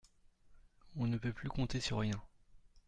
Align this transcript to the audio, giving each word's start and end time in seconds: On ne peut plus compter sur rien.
On 0.95 1.05
ne 1.05 1.19
peut 1.19 1.31
plus 1.31 1.47
compter 1.49 1.79
sur 1.79 1.99
rien. 1.99 2.19